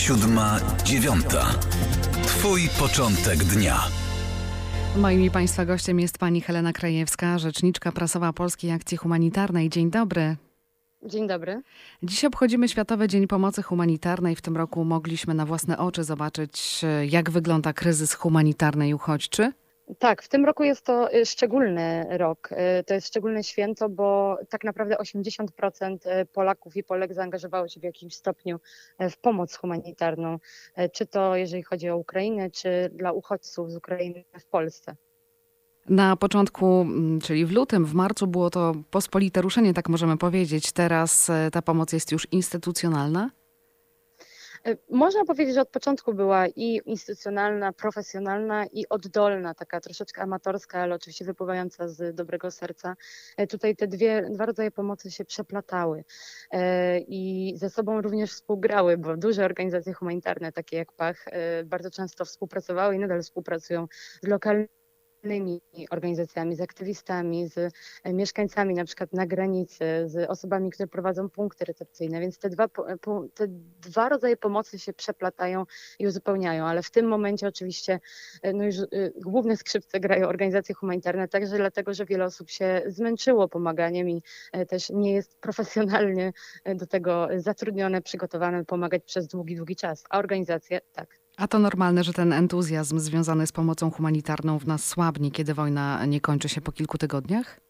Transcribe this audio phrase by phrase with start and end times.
[0.00, 1.46] siódma, dziewiąta.
[2.22, 3.80] Twój początek dnia.
[4.96, 9.68] Moim i Państwa gościem jest pani Helena Krajewska, rzeczniczka prasowa Polskiej Akcji Humanitarnej.
[9.68, 10.36] Dzień dobry.
[11.02, 11.62] Dzień dobry.
[12.02, 14.36] Dziś obchodzimy Światowy Dzień Pomocy Humanitarnej.
[14.36, 19.52] W tym roku mogliśmy na własne oczy zobaczyć, jak wygląda kryzys humanitarny i uchodźczy.
[19.98, 22.48] Tak, w tym roku jest to y, szczególny rok.
[22.52, 27.80] Y, to jest szczególne święto, bo tak naprawdę 80% y, Polaków i Polek zaangażowało się
[27.80, 28.60] w jakimś stopniu
[29.10, 30.38] w pomoc humanitarną,
[30.92, 34.96] czy to jeżeli chodzi o Ukrainę, czy dla uchodźców z Ukrainy w Polsce.
[35.88, 40.72] Na początku, mm, czyli w lutym, w marcu było to pospolite ruszenie, tak możemy powiedzieć.
[40.72, 43.30] Teraz ta pomoc jest już instytucjonalna?
[44.66, 50.80] E, można powiedzieć, że od początku była i instytucjonalna, profesjonalna i oddolna, taka troszeczkę amatorska,
[50.80, 52.96] ale oczywiście wypływająca z dobrego serca.
[53.36, 56.04] E, tutaj te dwie, dwa rodzaje pomocy się przeplatały
[56.50, 61.24] e, i ze sobą również współgrały, bo duże organizacje humanitarne, takie jak PACH,
[61.64, 63.86] bardzo często współpracowały i nadal współpracują
[64.22, 64.79] z lokalnymi
[65.24, 67.72] innymi organizacjami, z aktywistami, z
[68.04, 72.68] e, mieszkańcami na przykład na granicy, z osobami, które prowadzą punkty recepcyjne, więc te dwa,
[73.34, 73.46] te
[73.80, 75.64] dwa rodzaje pomocy się przeplatają
[75.98, 78.00] i uzupełniają, ale w tym momencie oczywiście
[78.42, 82.82] e, no już e, główne skrzypce grają organizacje humanitarne, także dlatego, że wiele osób się
[82.86, 84.22] zmęczyło pomaganiem i
[84.68, 86.32] też nie jest profesjonalnie
[86.74, 91.19] do tego zatrudnione, przygotowane pomagać przez długi, długi czas, a organizacje tak.
[91.40, 96.06] A to normalne, że ten entuzjazm związany z pomocą humanitarną w nas słabnie, kiedy wojna
[96.06, 97.60] nie kończy się po kilku tygodniach?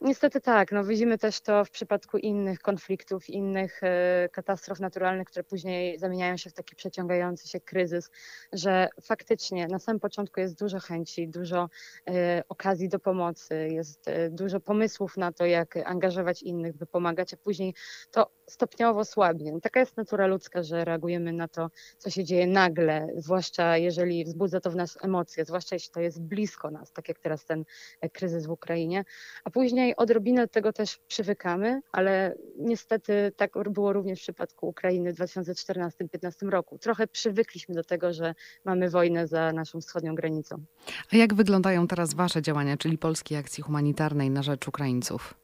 [0.00, 0.72] Niestety tak.
[0.72, 6.36] No, widzimy też to w przypadku innych konfliktów, innych e, katastrof naturalnych, które później zamieniają
[6.36, 8.10] się w taki przeciągający się kryzys,
[8.52, 11.68] że faktycznie na samym początku jest dużo chęci, dużo
[12.10, 17.34] e, okazji do pomocy, jest e, dużo pomysłów na to, jak angażować innych, by pomagać,
[17.34, 17.74] a później
[18.10, 19.52] to stopniowo słabnie.
[19.52, 24.24] No, taka jest natura ludzka, że reagujemy na to, co się dzieje nagle, zwłaszcza jeżeli
[24.24, 27.64] wzbudza to w nas emocje, zwłaszcza jeśli to jest blisko nas, tak jak teraz ten
[28.12, 29.04] kryzys w Ukrainie,
[29.44, 35.12] a Później odrobinę do tego też przywykamy, ale niestety tak było również w przypadku Ukrainy
[35.12, 36.78] w 2014-2015 roku.
[36.78, 40.64] Trochę przywykliśmy do tego, że mamy wojnę za naszą wschodnią granicą.
[41.12, 45.34] A jak wyglądają teraz Wasze działania, czyli Polskiej Akcji Humanitarnej na rzecz Ukraińców?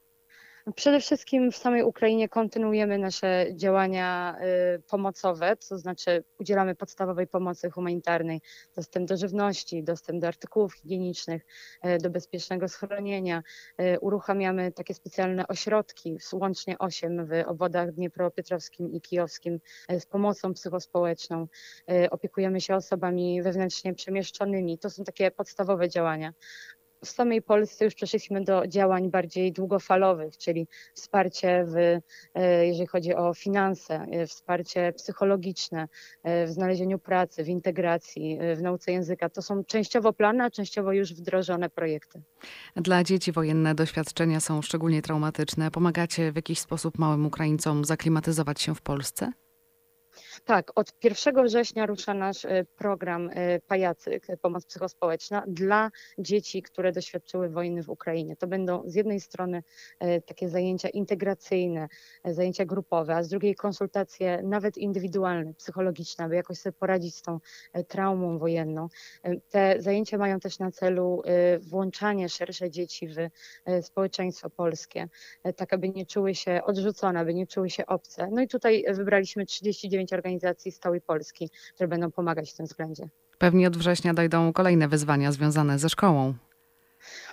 [0.73, 4.37] Przede wszystkim w samej Ukrainie kontynuujemy nasze działania
[4.77, 8.41] y, pomocowe, to znaczy udzielamy podstawowej pomocy humanitarnej,
[8.75, 11.45] dostęp do żywności, dostęp do artykułów higienicznych,
[11.85, 13.43] y, do bezpiecznego schronienia.
[13.81, 19.59] Y, uruchamiamy takie specjalne ośrodki, łącznie osiem w obwodach dniepropietrowskim i kijowskim
[19.99, 21.47] z pomocą psychospołeczną.
[22.11, 24.77] Opiekujemy się osobami wewnętrznie przemieszczonymi.
[24.79, 26.33] To są takie podstawowe działania
[27.05, 32.01] w samej Polsce już przeszliśmy do działań bardziej długofalowych, czyli wsparcie, w,
[32.33, 35.87] e, jeżeli chodzi o finanse, e, wsparcie psychologiczne
[36.23, 39.29] e, w znalezieniu pracy, w integracji, w nauce języka.
[39.29, 42.21] To są częściowo plany, a częściowo już wdrożone projekty.
[42.75, 45.71] Dla dzieci wojenne doświadczenia są szczególnie traumatyczne.
[45.71, 49.31] Pomagacie w jakiś sposób małym Ukraińcom zaklimatyzować się w Polsce?
[50.43, 56.61] Tak, od 1 września rusza nasz e, program e, Pajacyk, e, pomoc psychospołeczna dla dzieci,
[56.61, 58.35] które doświadczyły wojny w Ukrainie.
[58.35, 59.63] To będą z jednej strony
[60.25, 61.87] takie zajęcia integracyjne,
[62.25, 67.39] zajęcia grupowe, a z drugiej konsultacje nawet indywidualne, psychologiczne, aby jakoś sobie poradzić z tą
[67.87, 68.87] traumą wojenną.
[69.49, 71.21] Te zajęcia mają też na celu
[71.59, 73.15] włączanie szersze dzieci w
[73.85, 75.07] społeczeństwo polskie,
[75.55, 78.29] tak aby nie czuły się odrzucone, aby nie czuły się obce.
[78.31, 83.09] No i tutaj wybraliśmy 39 organizacji, organizacji z Polski, które będą pomagać w tym względzie.
[83.37, 86.33] Pewnie od września dojdą kolejne wyzwania związane ze szkołą.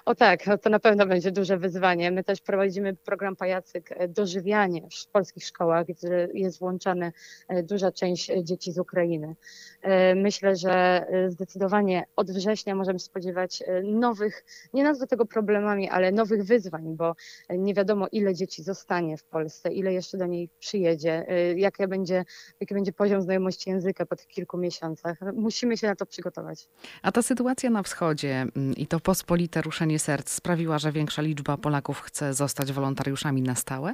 [0.04, 2.10] O tak, to na pewno będzie duże wyzwanie.
[2.10, 7.12] My też prowadzimy program Pajacyk e, Dożywianie w polskich szkołach, gdzie jest włączana
[7.48, 9.34] e, duża część e, dzieci z Ukrainy.
[10.16, 16.96] Myślę, że zdecydowanie od września możemy spodziewać nowych, nie nazwę tego problemami, ale nowych wyzwań,
[16.96, 17.14] bo
[17.50, 21.26] nie wiadomo ile dzieci zostanie w Polsce, ile jeszcze do niej przyjedzie,
[21.56, 22.24] jaki będzie,
[22.60, 25.18] jaki będzie poziom znajomości języka po tych kilku miesiącach.
[25.34, 26.68] Musimy się na to przygotować.
[27.02, 31.56] A ta sytuacja na wschodzie mm, i to pospolite ruszenie serc sprawiła, że większa liczba
[31.56, 33.92] Polaków chce zostać wolontariuszami na stałe?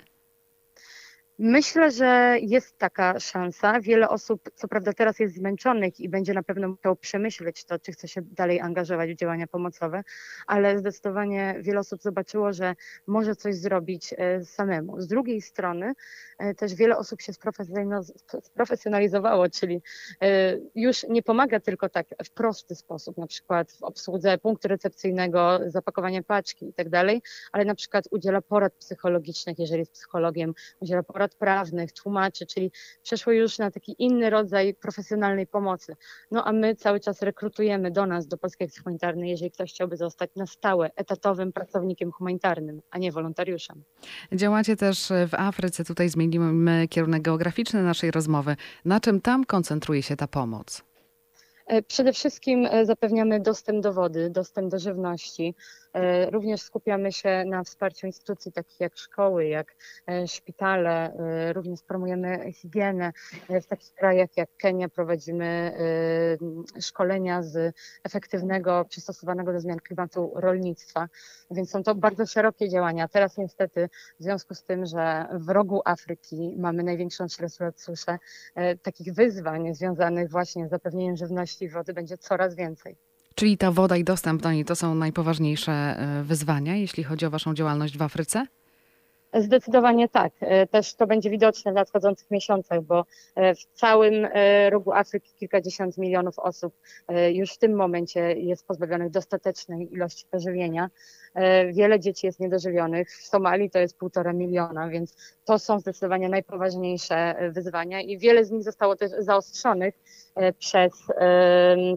[1.41, 3.81] Myślę, że jest taka szansa.
[3.81, 7.93] Wiele osób, co prawda teraz jest zmęczonych i będzie na pewno musiało przemyśleć to, czy
[7.93, 10.03] chce się dalej angażować w działania pomocowe,
[10.47, 12.75] ale zdecydowanie wiele osób zobaczyło, że
[13.07, 15.01] może coś zrobić e, samemu.
[15.01, 15.93] Z drugiej strony
[16.39, 17.33] e, też wiele osób się
[18.43, 19.83] sprofesjonalizowało, czyli
[20.23, 25.61] e, już nie pomaga tylko tak w prosty sposób, na przykład w obsłudze punktu recepcyjnego,
[25.67, 31.03] zapakowanie paczki i tak dalej, ale na przykład udziela porad psychologicznych, jeżeli jest psychologiem, udziela
[31.03, 32.73] porad rad prawnych, tłumaczy, czyli
[33.03, 35.97] przeszło już na taki inny rodzaj profesjonalnej pomocy.
[36.31, 39.97] No a my cały czas rekrutujemy do nas, do Polskiej Akcji Humanitarnej, jeżeli ktoś chciałby
[39.97, 43.83] zostać na stałe, etatowym pracownikiem humanitarnym, a nie wolontariuszem.
[44.33, 45.85] Działacie też w Afryce.
[45.85, 48.57] Tutaj zmienimy kierunek geograficzny naszej rozmowy.
[48.85, 50.89] Na czym tam koncentruje się ta pomoc?
[51.69, 55.55] E, przede wszystkim e, zapewniamy dostęp do wody, dostęp do żywności.
[55.99, 59.77] E, również skupiamy się na wsparciu instytucji takich jak szkoły, jak
[60.27, 61.13] szpitale.
[61.53, 63.13] Również promujemy higienę.
[63.49, 65.73] W takich krajach jak Kenia prowadzimy
[66.81, 71.09] szkolenia z efektywnego, przystosowanego do zmian klimatu rolnictwa.
[71.51, 73.09] Więc są to bardzo szerokie działania.
[73.09, 73.89] Teraz niestety
[74.21, 77.27] w związku z tym, że w rogu Afryki mamy największą
[77.77, 78.19] suszę,
[78.83, 82.97] takich wyzwań związanych właśnie z zapewnieniem żywności jakości wody będzie coraz więcej.
[83.39, 87.31] Czyli ta woda i dostęp do niej to są najpoważniejsze e, wyzwania, jeśli chodzi o
[87.31, 88.47] Waszą działalność w Afryce?
[89.35, 90.33] Zdecydowanie tak.
[90.41, 93.05] E, też to będzie widoczne w nadchodzących miesiącach, bo
[93.35, 96.75] e, w całym e, rogu Afryki kilkadziesiąt milionów osób
[97.33, 100.91] już w tym momencie jest pozbawionych dostatecznej ilości pożywienia.
[101.73, 103.11] Wiele dzieci jest niedożywionych.
[103.11, 108.51] W Somalii to jest półtora miliona, więc to są zdecydowanie najpoważniejsze wyzwania i wiele z
[108.51, 109.95] nich zostało też zaostrzonych
[110.59, 110.93] przez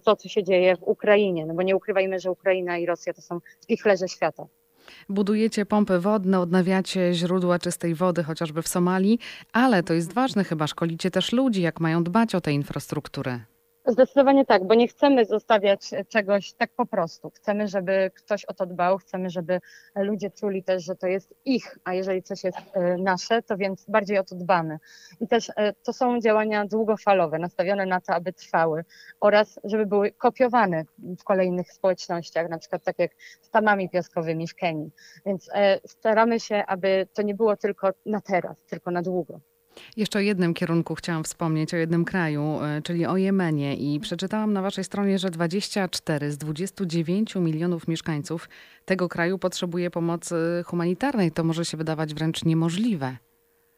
[0.03, 1.45] to, co się dzieje w Ukrainie.
[1.45, 4.47] No bo nie ukrywajmy, że Ukraina i Rosja to są spichlerze świata.
[5.09, 9.19] Budujecie pompy wodne, odnawiacie źródła czystej wody, chociażby w Somalii,
[9.53, 13.50] ale to jest ważne chyba, szkolicie też ludzi, jak mają dbać o tę infrastrukturę.
[13.85, 17.29] Zdecydowanie tak, bo nie chcemy zostawiać czegoś tak po prostu.
[17.29, 19.59] Chcemy, żeby ktoś o to dbał, chcemy, żeby
[19.95, 23.85] ludzie czuli też, że to jest ich, a jeżeli coś jest e, nasze, to więc
[23.87, 24.77] bardziej o to dbamy.
[25.19, 28.85] I też e, to są działania długofalowe, nastawione na to, aby trwały
[29.19, 30.83] oraz żeby były kopiowane
[31.19, 33.11] w kolejnych społecznościach, na przykład tak jak
[33.41, 34.91] z tamami piaskowymi w Kenii.
[35.25, 39.39] Więc e, staramy się, aby to nie było tylko na teraz, tylko na długo.
[39.97, 43.75] Jeszcze o jednym kierunku chciałam wspomnieć, o jednym kraju, e, czyli o Jemenie.
[43.75, 48.49] I przeczytałam na waszej stronie, że 24 z 29 milionów mieszkańców
[48.85, 50.35] tego kraju potrzebuje pomocy
[50.65, 51.31] humanitarnej.
[51.31, 53.17] To może się wydawać wręcz niemożliwe.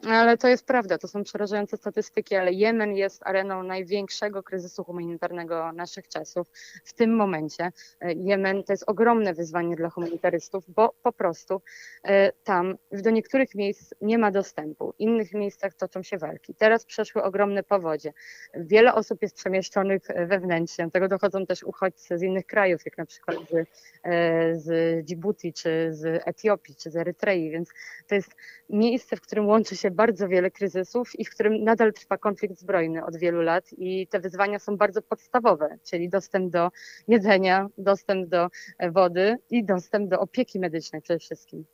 [0.09, 5.71] Ale to jest prawda, to są przerażające statystyki, ale Jemen jest areną największego kryzysu humanitarnego
[5.71, 6.47] naszych czasów
[6.83, 7.71] w tym momencie.
[8.01, 11.61] E, Jemen to jest ogromne wyzwanie dla humanitarystów, bo po prostu
[12.03, 16.55] e, tam do niektórych miejsc nie ma dostępu, w innych miejscach toczą się walki.
[16.55, 18.13] Teraz przeszły ogromne powodzie.
[18.53, 23.05] Wiele osób jest przemieszczonych wewnętrznie, do tego dochodzą też uchodźcy z innych krajów, jak na
[23.05, 23.67] przykład z,
[24.03, 27.69] e, z Djibouti, czy z Etiopii, czy z Erytrei, więc
[28.07, 28.31] to jest
[28.69, 33.05] miejsce, w którym łączy się bardzo wiele kryzysów i w którym nadal trwa konflikt zbrojny
[33.05, 36.69] od wielu lat i te wyzwania są bardzo podstawowe, czyli dostęp do
[37.07, 38.47] jedzenia, dostęp do
[38.77, 41.65] e, wody i dostęp do opieki medycznej przede wszystkim.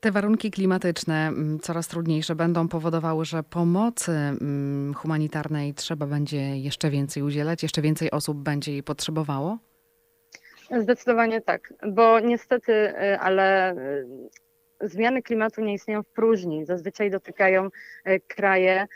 [0.00, 6.90] Te warunki klimatyczne mm, coraz trudniejsze będą powodowały, że pomocy mm, humanitarnej trzeba będzie jeszcze
[6.90, 9.58] więcej udzielać, jeszcze więcej osób będzie jej potrzebowało?
[10.78, 13.74] Zdecydowanie tak, bo niestety, e, ale
[14.80, 16.66] zmiany klimatu nie istnieją w próżni.
[16.66, 17.68] Zazwyczaj dotykają
[18.04, 18.86] e, kraje,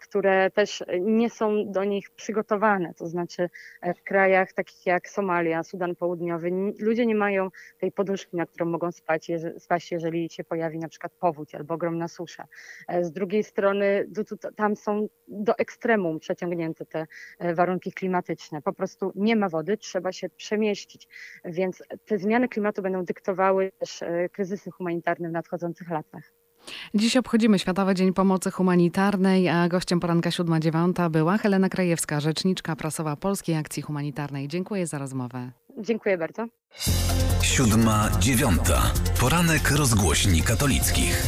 [0.00, 2.94] które też nie są do nich przygotowane.
[2.94, 3.50] To znaczy
[3.82, 7.48] e, w krajach takich jak Somalia, Sudan Południowy, ludzie nie mają
[7.78, 12.08] tej poduszki, na którą mogą spać, spać jeżeli się pojawi na przykład powódź albo ogromna
[12.08, 12.44] susza.
[12.88, 14.06] E, z drugiej strony
[14.56, 17.06] tam są do ekstremum przeciągnięte te
[17.54, 18.62] warunki klimatyczne.
[18.62, 21.08] Po prostu nie ma wody, trzeba się przemieścić.
[21.44, 26.32] Więc te zmiany klimatu będą dyktowały też kryzysy humanitarne w nadchodzących latach.
[26.94, 33.16] Dziś obchodzimy Światowy Dzień Pomocy Humanitarnej, a gościem poranka 7.9 była Helena Krajewska, rzeczniczka prasowa
[33.16, 34.48] Polskiej Akcji Humanitarnej.
[34.48, 35.50] Dziękuję za rozmowę.
[35.78, 36.46] Dziękuję bardzo.
[37.42, 38.82] Siódma, dziewiąta.
[39.20, 41.22] Poranek rozgłośni katolickich.